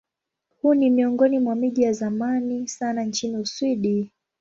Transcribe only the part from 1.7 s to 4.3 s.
ya zamani sana nchini Uswidi.